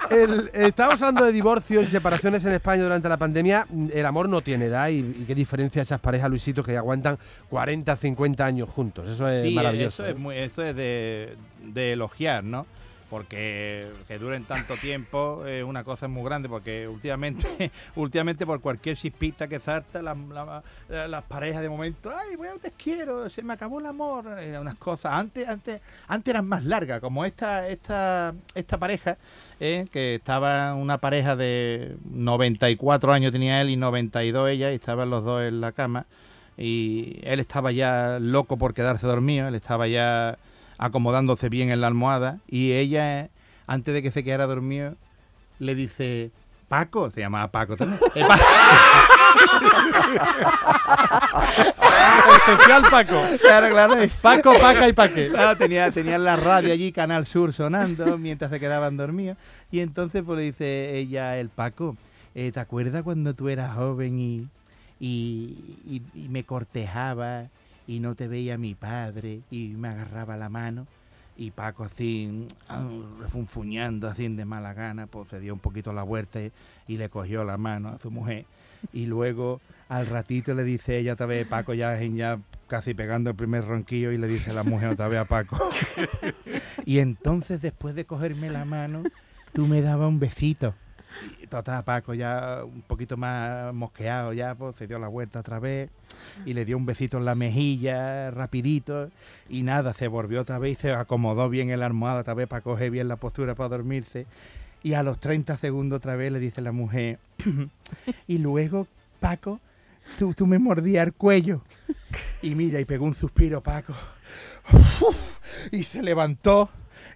El- 0.10 0.50
estamos 0.53 1.01
hablando 1.01 1.25
de 1.25 1.32
divorcios 1.32 1.88
y 1.88 1.91
separaciones 1.91 2.46
en 2.46 2.53
España 2.53 2.84
durante 2.84 3.10
la 3.10 3.17
pandemia. 3.17 3.65
El 3.91 4.05
amor 4.05 4.29
no 4.29 4.41
tiene 4.41 4.65
edad 4.65 4.88
y, 4.89 5.00
y 5.00 5.24
qué 5.27 5.34
diferencia 5.36 5.82
esas 5.82 6.00
parejas, 6.00 6.29
Luisito, 6.29 6.63
que 6.63 6.77
aguantan 6.77 7.17
40, 7.50 7.96
50 7.96 8.46
años 8.46 8.70
juntos. 8.70 9.10
Eso 9.10 9.27
es 9.27 9.41
Sí, 9.41 9.55
maravilloso. 9.55 10.05
eso 10.05 10.12
¿eh? 10.12 10.14
Es, 10.15 10.19
muy, 10.22 10.38
eso 10.38 10.63
es 10.63 10.75
de, 10.75 11.36
de 11.62 11.93
elogiar, 11.93 12.43
¿no? 12.43 12.65
Porque 13.10 13.88
que 14.07 14.17
duren 14.17 14.45
tanto 14.45 14.74
tiempo 14.81 15.45
es 15.45 15.63
una 15.63 15.84
cosa 15.84 16.07
muy 16.07 16.24
grande, 16.24 16.50
porque 16.50 16.88
últimamente, 16.88 17.72
últimamente 17.95 18.45
por 18.48 18.60
cualquier 18.62 18.98
chispita 18.98 19.48
que 19.48 19.60
salta, 19.60 20.01
las 20.01 20.17
la- 20.89 21.22
parejas 21.22 21.62
de 21.62 21.69
momento, 21.69 22.10
ay, 22.10 22.36
bueno, 22.36 22.57
te 22.57 22.72
quiero, 22.72 23.29
se 23.29 23.43
me 23.43 23.53
acabó 23.53 23.79
el 23.79 23.86
amor, 23.86 24.25
eh, 24.39 24.57
unas 24.60 24.75
cosas. 24.75 25.13
Antes, 25.13 25.48
antes, 25.48 25.81
antes 26.07 26.34
eran 26.34 26.48
más 26.48 26.65
largas, 26.65 27.00
como 27.00 27.24
esta, 27.25 27.67
esta, 27.67 28.34
esta 28.55 28.77
pareja, 28.79 29.17
eh, 29.60 29.86
que 29.91 30.15
estaba 30.15 30.74
una 30.74 30.98
pareja 30.98 31.36
de 31.36 31.95
94 32.12 33.13
años 33.13 33.31
tenía 33.31 33.62
él 33.62 33.69
y 33.69 33.75
92 33.75 34.50
ella, 34.50 34.72
y 34.72 34.75
estaban 34.75 35.12
los 35.12 35.24
dos 35.24 35.43
en 35.43 35.62
la 35.62 35.72
cama 35.72 36.05
y 36.57 37.19
él 37.24 37.39
estaba 37.39 37.71
ya 37.71 38.17
loco 38.19 38.57
por 38.57 38.74
quedarse 38.74 39.07
dormido, 39.07 39.47
él 39.47 39.55
estaba 39.55 39.88
ya 39.88 40.38
acomodándose 40.77 41.50
bien 41.50 41.69
en 41.71 41.81
la 41.81 41.88
almohada 41.88 42.39
y 42.47 42.74
ella, 42.74 43.29
antes 43.67 43.93
de 43.93 44.01
que 44.03 44.12
se 44.12 44.24
quedara 44.24 44.45
dormido, 44.47 44.95
le 45.59 45.75
dice, 45.75 46.31
Paco, 46.67 47.09
se 47.12 47.21
llamaba 47.21 47.50
Paco 47.51 47.77
también. 47.77 48.00
"Eh, 48.15 48.24
Pa- 48.27 48.39
Especial 52.47 52.83
Paco. 52.89 53.15
claro, 53.41 53.69
claro. 53.69 53.95
Paco, 54.21 54.53
Paca 54.59 54.88
y 54.88 54.93
Paque. 54.93 55.29
Claro, 55.29 55.57
tenía, 55.57 55.91
tenía 55.91 56.17
la 56.17 56.35
radio 56.35 56.74
allí, 56.74 56.91
Canal 56.91 57.25
Sur, 57.25 57.53
sonando 57.53 58.17
mientras 58.17 58.51
se 58.51 58.59
quedaban 58.59 58.97
dormidos. 58.97 59.38
Y 59.71 59.79
entonces 59.79 60.24
pues 60.25 60.38
le 60.38 60.43
dice 60.45 60.97
ella, 60.97 61.38
el 61.38 61.50
Paco, 61.50 61.97
eh, 62.33 62.51
¿te 62.51 62.59
acuerdas 62.59 63.03
cuando 63.03 63.33
tú 63.33 63.50
eras 63.50 63.75
joven 63.75 64.19
y, 64.19 64.47
y, 65.00 65.75
y- 65.88 66.02
y 66.14 66.30
me 66.30 66.44
cortejaba 66.44 67.48
y 67.88 68.00
no 68.00 68.16
te 68.16 68.28
veía 68.28 68.58
mi 68.58 68.75
padre 68.75 69.42
y 69.52 69.70
me 69.78 69.88
agarraba 69.90 70.38
la 70.38 70.50
mano? 70.50 70.88
Y 71.38 71.52
Paco 71.52 71.84
así, 71.84 72.48
refunfuñando 73.20 74.08
así 74.08 74.28
de 74.28 74.46
mala 74.46 74.74
gana, 74.74 75.08
pues 75.08 75.28
se 75.30 75.40
dio 75.40 75.54
un 75.54 75.60
poquito 75.60 75.92
la 75.94 76.04
vuelta 76.04 76.42
y, 76.42 76.52
y 76.88 76.98
le 76.98 77.10
cogió 77.10 77.44
la 77.44 77.58
mano 77.58 77.90
a 77.90 78.00
su 78.00 78.10
mujer. 78.12 78.46
Y 78.94 79.06
luego 79.06 79.60
al 79.90 80.06
ratito 80.08 80.54
le 80.54 80.64
dice 80.64 80.98
ella 80.98 81.14
otra 81.14 81.25
vez, 81.25 81.46
Paco 81.48 81.74
ya, 81.74 82.02
ya 82.02 82.40
casi 82.68 82.94
pegando 82.94 83.30
el 83.32 83.36
primer 83.36 83.66
ronquillo 83.66 84.12
y 84.12 84.18
le 84.18 84.28
dice 84.28 84.54
la 84.54 84.64
mujer 84.64 84.90
otra 84.90 85.08
vez 85.10 85.20
a 85.20 85.25
Paco. 85.25 85.58
y 86.86 87.00
entonces 87.00 87.62
después 87.62 87.96
de 87.96 88.06
cogerme 88.06 88.50
la 88.50 88.64
mano, 88.66 89.04
tú 89.54 89.68
me 89.68 89.82
dabas 89.82 90.08
un 90.08 90.20
besito. 90.20 90.74
Y 91.41 91.48
total, 91.48 91.84
Paco 91.84 92.13
ya 92.13 92.62
un 92.63 92.81
poquito 92.81 93.17
más 93.17 93.74
mosqueado 93.74 94.34
ya, 94.34 94.55
pues 94.55 94.75
se 94.75 94.88
dio 94.88 95.00
la 95.00 95.07
vuelta 95.07 95.39
otra 95.39 95.60
vez 95.60 95.89
y 96.45 96.53
le 96.53 96.65
dio 96.65 96.77
un 96.77 96.86
besito 96.86 97.17
en 97.17 97.25
la 97.25 97.36
mejilla, 97.36 98.31
rapidito, 98.31 99.10
y 99.50 99.63
nada, 99.63 99.93
se 99.93 100.07
volvió 100.07 100.41
otra 100.41 100.60
vez 100.60 100.79
y 100.79 100.81
se 100.81 100.91
acomodó 100.91 101.50
bien 101.50 101.69
en 101.69 101.79
la 101.79 101.86
almohada 101.86 102.22
otra 102.22 102.34
vez 102.34 102.48
para 102.48 102.62
coger 102.62 102.91
bien 102.91 103.07
la 103.07 103.15
postura 103.15 103.55
para 103.55 103.69
dormirse. 103.69 104.25
Y 104.84 104.93
a 104.93 105.03
los 105.03 105.19
30 105.19 105.57
segundos 105.57 105.98
otra 105.98 106.15
vez 106.15 106.31
le 106.31 106.39
dice 106.39 106.62
la 106.62 106.72
mujer, 106.72 107.19
y 108.27 108.38
luego, 108.38 108.88
Paco, 109.19 109.60
tú, 110.19 110.34
tú 110.34 110.45
me 110.45 110.60
mordías 110.60 111.05
el 111.05 111.13
cuello. 111.13 111.62
Y 112.41 112.53
mira, 112.53 112.79
y 112.79 112.86
pegó 112.86 113.05
un 113.05 113.15
suspiro, 113.15 113.62
Paco. 113.62 113.95
y 115.72 115.81
se 115.81 116.03
levantó 116.03 116.69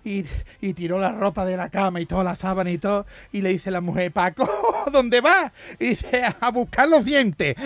y, 0.04 0.26
y 0.62 0.74
tiró 0.74 1.00
la 1.00 1.12
ropa 1.12 1.46
de 1.46 1.58
la 1.58 1.70
cama 1.70 2.00
y 2.02 2.06
toda 2.06 2.24
la 2.24 2.36
sábana 2.36 2.72
y 2.72 2.78
todo. 2.78 3.06
Y 3.32 3.42
le 3.42 3.50
dice 3.50 3.72
la 3.72 3.82
mujer, 3.82 4.12
Paco, 4.12 4.50
¿dónde 4.92 5.22
vas? 5.22 5.52
Y 5.80 5.90
dice, 5.90 6.24
a 6.40 6.52
buscar 6.52 6.88
los 6.88 7.06
dientes. 7.06 7.56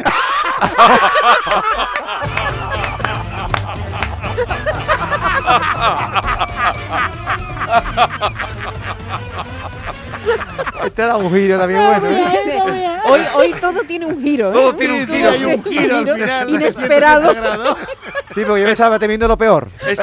Este 10.83 11.01
da 11.01 11.17
un 11.17 11.33
giro 11.33 11.57
también 11.57 11.81
bueno. 11.85 12.07
¿eh? 12.07 12.97
Hoy, 13.05 13.21
hoy 13.35 13.53
todo 13.59 13.81
tiene 13.83 14.05
un 14.05 14.21
giro. 14.21 14.49
¿eh? 14.49 14.53
Todo 14.53 14.75
tiene 14.75 15.01
un 15.01 15.07
giro. 15.07 15.29
hay 15.29 15.45
un 15.45 15.63
giro 15.63 15.97
al 15.97 16.13
final. 16.13 16.49
Inesperado. 16.49 17.77
Sí, 18.33 18.41
porque 18.45 18.61
yo 18.61 18.67
me 18.67 18.73
estaba 18.73 18.97
temiendo 18.99 19.27
lo 19.27 19.37
peor. 19.37 19.67
Es, 19.87 19.99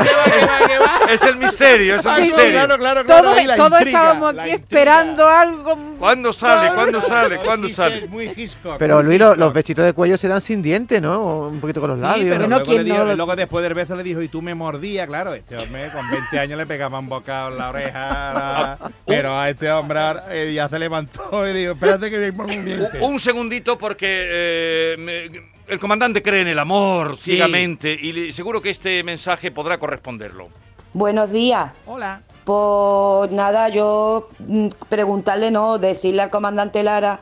es 1.11 1.23
el 1.23 1.37
misterio, 1.37 1.97
es 1.97 2.05
el 2.05 2.11
Sí, 2.13 2.17
sí, 2.17 2.23
misterio. 2.29 2.53
Claro, 2.53 2.79
claro, 2.79 3.05
claro. 3.05 3.23
Todos, 3.23 3.43
intriga, 3.43 3.79
estábamos 3.81 4.39
aquí 4.39 4.51
esperando 4.51 5.29
algo. 5.29 5.79
¿Cuándo 5.99 6.33
sale? 6.33 6.73
¿Cuándo 6.75 7.01
sale? 7.03 7.37
¿Cuándo 7.39 7.69
sale? 7.69 7.99
es 7.99 8.09
muy 8.09 8.31
Hitchcock, 8.37 8.77
Pero 8.79 9.03
Luis, 9.03 9.19
lo- 9.19 9.27
Hitchcock. 9.31 9.39
los 9.41 9.53
besitos 9.53 9.85
de 9.85 9.93
cuello 9.93 10.17
se 10.17 10.29
dan 10.29 10.41
sin 10.41 10.63
dientes, 10.63 11.01
¿no? 11.03 11.21
Un 11.49 11.61
poquito 11.61 11.81
con 11.81 11.91
los 11.91 11.99
Sí, 11.99 12.03
labios. 12.05 12.37
pero 12.37 12.49
luego, 12.49 12.65
¿quién 12.65 12.79
le 12.79 12.85
dijo- 12.85 13.05
no 13.05 13.15
luego 13.15 13.37
después 13.37 13.63
del 13.63 13.75
beso 13.75 13.97
le 13.97 14.03
dijo, 14.03 14.23
y 14.23 14.29
tú 14.29 14.41
me 14.43 14.55
mordías, 14.55 15.07
claro, 15.07 15.35
este 15.35 15.57
hombre 15.57 15.91
con 15.93 16.09
20 16.11 16.39
años 16.39 16.57
le 16.59 16.67
pegaba 16.67 16.99
un 16.99 17.09
bocado 17.09 17.49
en 17.51 17.59
la 17.59 17.71
oreja, 17.71 17.99
la- 18.35 18.79
pero 19.07 19.39
a 19.39 19.49
este 19.51 19.71
hombre 19.73 20.01
eh, 20.31 20.53
ya 20.55 20.69
se 20.69 20.79
levantó 20.79 21.47
y 21.49 21.53
dijo, 21.53 21.73
espérate 21.73 22.11
que 22.11 22.19
me 22.19 22.33
pongo 22.33 22.53
un 22.53 22.65
diente. 22.65 22.99
Un 23.01 23.19
segundito 23.21 23.77
porque 23.77 24.07
eh, 24.31 24.97
me- 24.99 25.51
el 25.71 25.79
comandante 25.81 26.23
cree 26.23 26.43
en 26.43 26.49
el 26.49 26.59
amor 26.59 27.17
Sí. 27.19 27.33
ciegamente 27.33 27.93
y 27.93 28.33
seguro 28.33 28.61
que 28.61 28.71
este 28.71 29.03
mensaje 29.05 29.51
podrá 29.51 29.79
corresponderlo. 29.79 30.49
Buenos 30.93 31.31
días. 31.31 31.73
Hola. 31.87 32.23
Pues 32.45 33.31
nada, 33.31 33.69
yo 33.69 34.29
mm, 34.41 34.69
preguntarle, 34.89 35.51
no, 35.51 35.79
decirle 35.79 36.23
al 36.23 36.31
comandante 36.31 36.83
Lara 36.83 37.21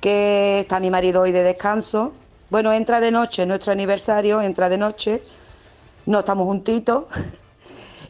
que 0.00 0.60
está 0.60 0.80
mi 0.80 0.90
marido 0.90 1.22
hoy 1.22 1.32
de 1.32 1.42
descanso. 1.42 2.14
Bueno, 2.50 2.72
entra 2.72 3.00
de 3.00 3.10
noche, 3.10 3.46
nuestro 3.46 3.72
aniversario, 3.72 4.40
entra 4.42 4.68
de 4.68 4.76
noche. 4.78 5.22
No 6.06 6.20
estamos 6.20 6.46
juntitos. 6.46 7.06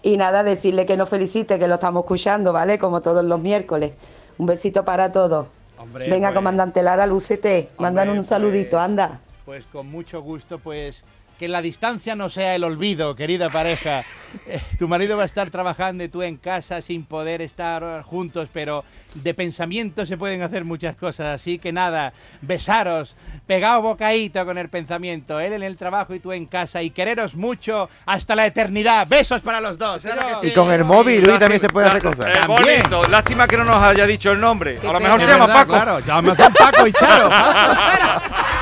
Y 0.02 0.16
nada, 0.16 0.42
decirle 0.42 0.86
que 0.86 0.96
nos 0.96 1.10
felicite, 1.10 1.58
que 1.58 1.68
lo 1.68 1.74
estamos 1.74 2.04
escuchando, 2.04 2.54
¿vale? 2.54 2.78
Como 2.78 3.02
todos 3.02 3.22
los 3.22 3.38
miércoles. 3.38 3.92
Un 4.38 4.46
besito 4.46 4.82
para 4.82 5.12
todos. 5.12 5.46
Hombre, 5.76 6.08
Venga, 6.08 6.28
pues- 6.28 6.36
comandante 6.36 6.82
Lara, 6.82 7.06
lúcete. 7.06 7.68
Mandan 7.76 8.08
un 8.08 8.16
pues- 8.16 8.28
saludito, 8.28 8.80
anda. 8.80 9.20
Pues 9.50 9.66
con 9.66 9.90
mucho 9.90 10.20
gusto, 10.20 10.60
pues 10.60 11.04
que 11.36 11.48
la 11.48 11.60
distancia 11.60 12.14
no 12.14 12.30
sea 12.30 12.54
el 12.54 12.62
olvido, 12.62 13.16
querida 13.16 13.50
pareja. 13.50 14.04
Eh, 14.46 14.60
tu 14.78 14.86
marido 14.86 15.16
va 15.16 15.24
a 15.24 15.26
estar 15.26 15.50
trabajando 15.50 16.04
y 16.04 16.08
tú 16.08 16.22
en 16.22 16.36
casa 16.36 16.80
sin 16.82 17.04
poder 17.04 17.42
estar 17.42 18.02
juntos, 18.02 18.48
pero 18.52 18.84
de 19.14 19.34
pensamiento 19.34 20.06
se 20.06 20.16
pueden 20.16 20.42
hacer 20.42 20.64
muchas 20.64 20.94
cosas. 20.94 21.34
Así 21.34 21.58
que 21.58 21.72
nada, 21.72 22.12
besaros, 22.42 23.16
pegaos 23.44 23.82
bocadito 23.82 24.46
con 24.46 24.56
el 24.56 24.68
pensamiento. 24.68 25.40
Él 25.40 25.54
en 25.54 25.64
el 25.64 25.76
trabajo 25.76 26.14
y 26.14 26.20
tú 26.20 26.30
en 26.30 26.46
casa 26.46 26.80
y 26.84 26.90
quereros 26.90 27.34
mucho 27.34 27.88
hasta 28.06 28.36
la 28.36 28.46
eternidad. 28.46 29.08
Besos 29.08 29.42
para 29.42 29.60
los 29.60 29.76
dos. 29.78 30.02
claro 30.02 30.38
Y 30.42 30.52
con 30.52 30.70
el 30.70 30.84
móvil, 30.84 31.24
Luis, 31.24 31.40
también 31.40 31.60
se 31.60 31.68
puede 31.68 31.88
hacer 31.88 32.02
cosas. 32.04 32.26
eh, 32.36 32.46
bonito. 32.46 33.08
Lástima 33.08 33.48
que 33.48 33.56
no 33.56 33.64
nos 33.64 33.82
haya 33.82 34.06
dicho 34.06 34.30
el 34.30 34.38
nombre. 34.40 34.78
A 34.78 34.92
lo 34.92 35.00
mejor 35.00 35.18
pena. 35.18 35.32
se 35.32 35.38
llama 35.40 35.52
Paco. 35.52 35.72
Claro, 35.72 35.98
llámame 35.98 36.36
Paco 36.36 36.86
y 36.86 36.92
Charo. 36.92 37.30
Paco 37.30 37.52
Charo. 37.80 38.59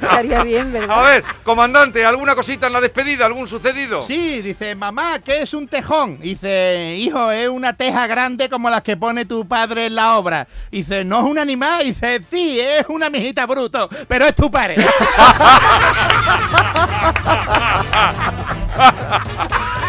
Estaría 0.00 0.42
bien, 0.42 0.72
¿verdad? 0.72 0.98
A 0.98 1.02
ver, 1.02 1.24
comandante, 1.42 2.04
¿alguna 2.04 2.34
cosita 2.34 2.66
en 2.66 2.72
la 2.72 2.80
despedida? 2.80 3.26
¿Algún 3.26 3.46
sucedido? 3.46 4.02
Sí, 4.02 4.42
dice, 4.42 4.74
mamá, 4.74 5.18
¿qué 5.20 5.42
es 5.42 5.54
un 5.54 5.68
tejón? 5.68 6.18
Dice, 6.20 6.96
hijo, 6.98 7.30
es 7.30 7.48
una 7.48 7.72
teja 7.72 8.06
grande 8.06 8.48
como 8.48 8.70
las 8.70 8.82
que 8.82 8.96
pone 8.96 9.24
tu 9.24 9.46
padre 9.46 9.86
en 9.86 9.94
la 9.94 10.18
obra. 10.18 10.46
Dice, 10.70 11.04
no 11.04 11.20
es 11.20 11.24
un 11.24 11.38
animal. 11.38 11.84
Dice, 11.84 12.22
sí, 12.28 12.60
es 12.60 12.86
una 12.88 13.10
mijita 13.10 13.46
bruto, 13.46 13.88
pero 14.08 14.26
es 14.26 14.34
tu 14.34 14.50
padre. 14.50 14.76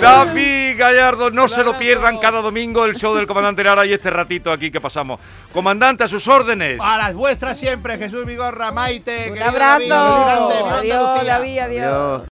David 0.00 0.78
Gallardo, 0.78 1.30
no 1.30 1.48
se 1.48 1.62
lo 1.62 1.76
pierdan 1.78 2.18
cada 2.18 2.40
domingo 2.40 2.84
el 2.84 2.96
show 2.96 3.14
del 3.14 3.26
comandante 3.26 3.62
Lara 3.62 3.84
y 3.84 3.92
este 3.92 4.10
ratito 4.10 4.50
aquí 4.50 4.70
que 4.70 4.80
pasamos. 4.80 5.20
Comandante, 5.52 6.04
a 6.04 6.08
sus 6.08 6.26
órdenes. 6.26 6.80
A 6.80 6.96
las 6.96 7.14
vuestras 7.14 7.58
siempre, 7.58 7.98
Jesús 7.98 8.24
Vigorra, 8.24 8.72
Maite, 8.72 9.30
Un 9.32 9.42
abrazo. 9.42 9.88
David, 9.88 10.24
grande, 10.24 10.54
Adiós, 10.54 10.96
Andalucía. 10.96 11.32
David, 11.34 11.58
adiós. 11.58 12.28